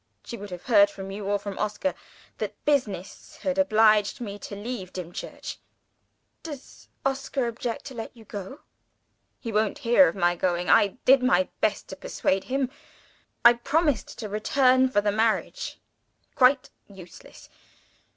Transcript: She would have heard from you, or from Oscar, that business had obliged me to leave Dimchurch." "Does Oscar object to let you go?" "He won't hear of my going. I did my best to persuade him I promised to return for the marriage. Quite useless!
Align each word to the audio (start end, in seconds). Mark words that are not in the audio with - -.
She 0.25 0.35
would 0.35 0.49
have 0.49 0.63
heard 0.63 0.89
from 0.89 1.11
you, 1.11 1.27
or 1.27 1.37
from 1.37 1.59
Oscar, 1.59 1.93
that 2.39 2.65
business 2.65 3.37
had 3.43 3.59
obliged 3.59 4.19
me 4.19 4.39
to 4.39 4.55
leave 4.55 4.91
Dimchurch." 4.91 5.59
"Does 6.41 6.87
Oscar 7.05 7.45
object 7.47 7.85
to 7.85 7.93
let 7.93 8.17
you 8.17 8.25
go?" 8.25 8.61
"He 9.39 9.51
won't 9.51 9.77
hear 9.85 10.07
of 10.07 10.15
my 10.15 10.35
going. 10.35 10.71
I 10.71 10.97
did 11.05 11.21
my 11.21 11.49
best 11.59 11.87
to 11.89 11.95
persuade 11.95 12.45
him 12.45 12.71
I 13.45 13.53
promised 13.53 14.17
to 14.17 14.27
return 14.27 14.89
for 14.89 15.01
the 15.01 15.11
marriage. 15.11 15.79
Quite 16.33 16.71
useless! 16.87 17.47